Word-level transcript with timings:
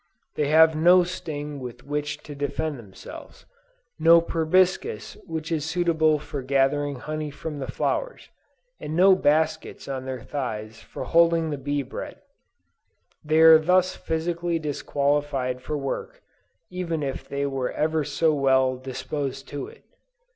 They 0.33 0.47
have 0.47 0.75
no 0.75 1.03
sting 1.03 1.59
with 1.59 1.85
which 1.85 2.23
to 2.23 2.33
defend 2.33 2.79
themselves; 2.79 3.45
no 3.99 4.19
proboscis 4.19 5.15
which 5.27 5.51
is 5.51 5.63
suitable 5.63 6.17
for 6.17 6.41
gathering 6.41 6.95
honey 6.95 7.29
from 7.29 7.59
the 7.59 7.67
flowers, 7.67 8.29
and 8.79 8.95
no 8.95 9.15
baskets 9.15 9.87
on 9.87 10.05
their 10.05 10.19
thighs 10.21 10.79
for 10.79 11.03
holding 11.03 11.51
the 11.51 11.57
bee 11.59 11.83
bread. 11.83 12.19
They 13.23 13.41
are 13.41 13.59
thus 13.59 13.95
physically 13.95 14.57
disqualified 14.57 15.61
for 15.61 15.77
work, 15.77 16.23
even 16.71 17.03
if 17.03 17.29
they 17.29 17.45
were 17.45 17.71
ever 17.71 18.03
so 18.03 18.33
well 18.33 18.77
disposed 18.77 19.47
to 19.49 19.67
it. 19.67 19.83